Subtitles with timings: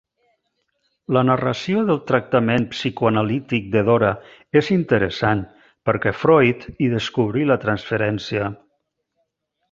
[1.15, 4.09] La narració del tractament psicoanalític de Dora
[4.61, 5.43] és interessant,
[5.89, 8.49] perquè Freud hi descobrí la transferència.